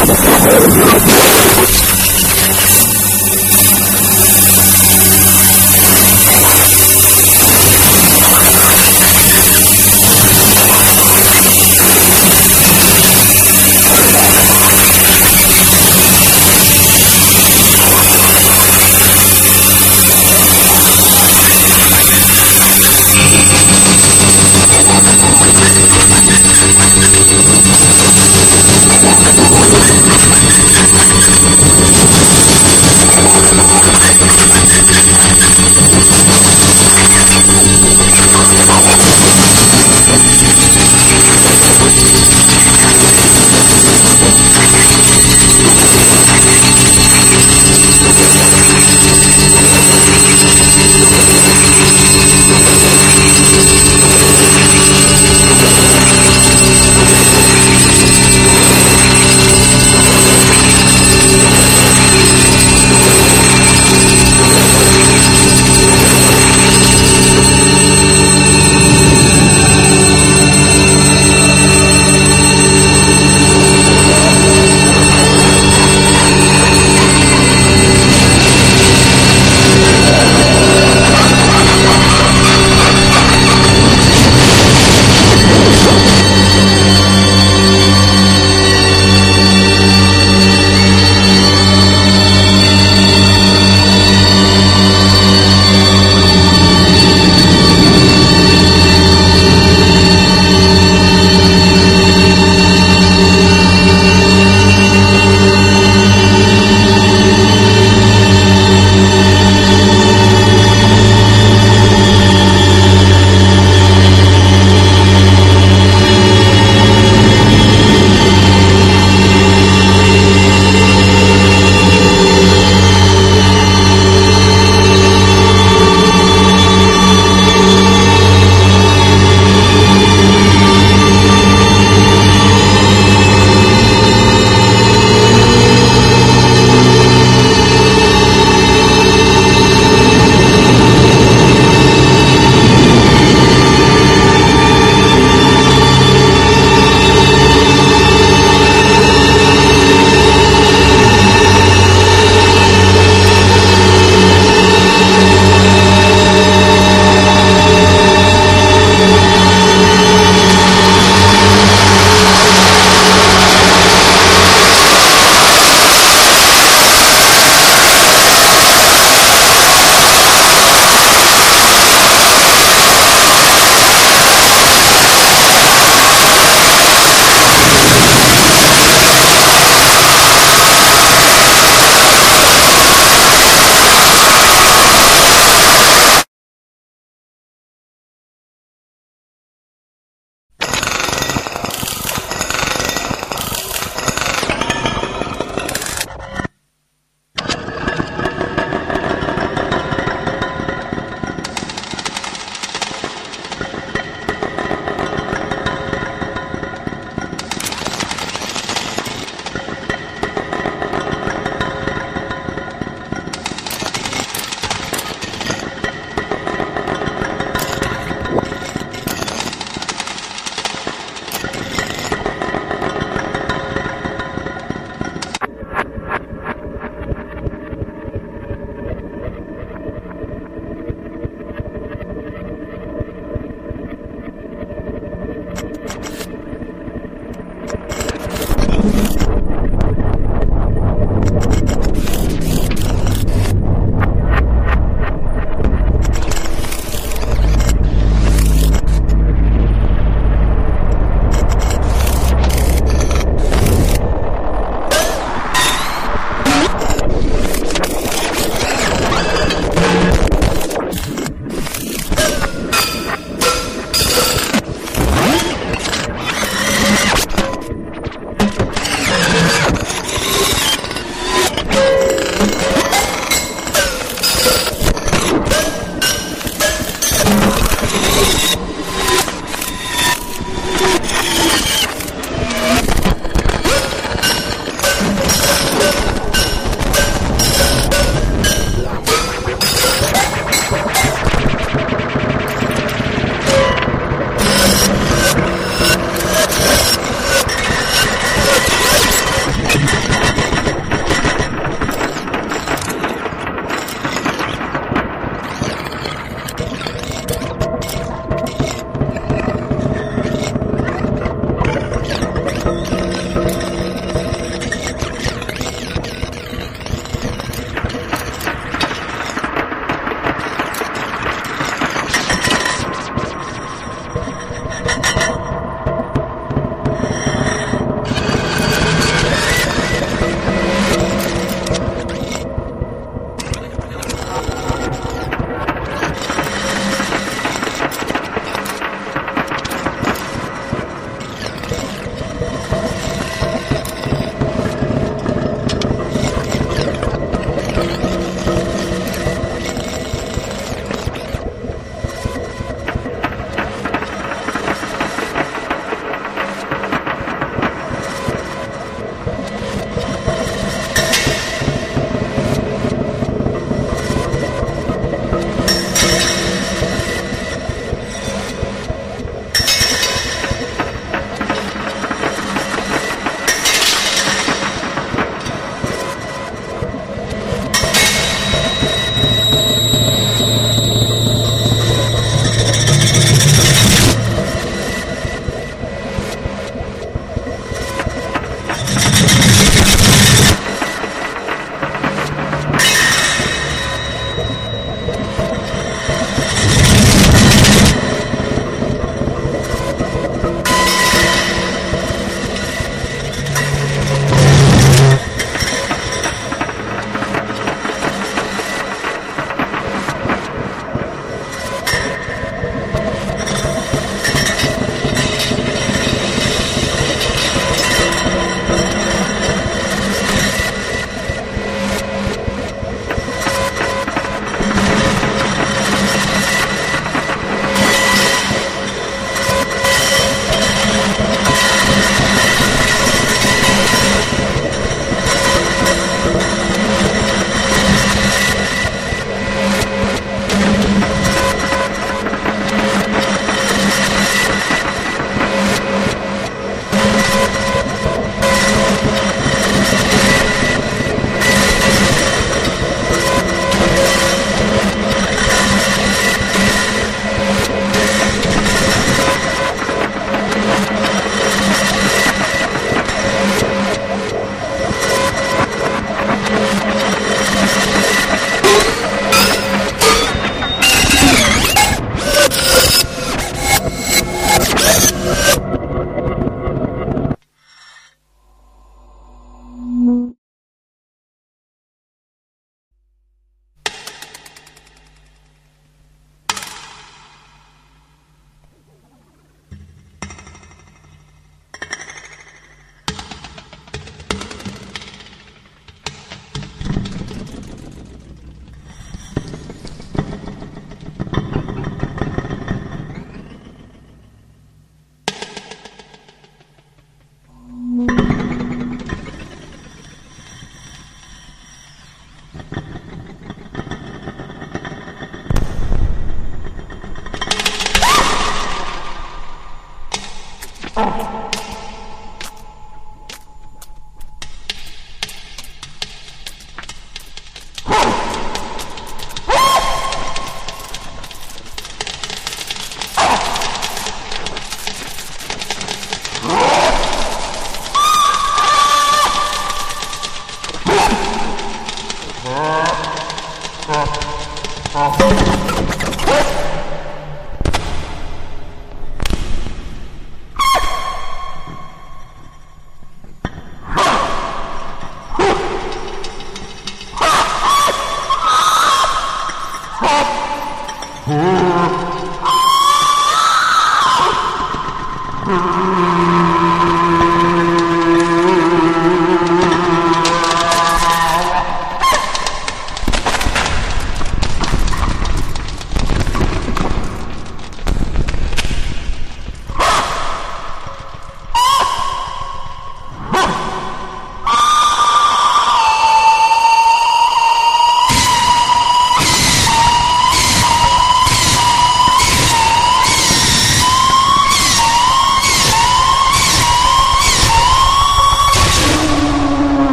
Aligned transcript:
Let's 0.00 1.82
go. 1.82 1.87